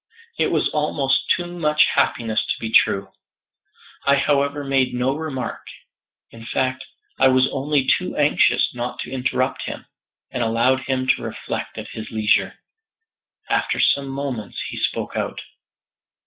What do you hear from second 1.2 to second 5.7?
too much happiness to be true. I however made no remark.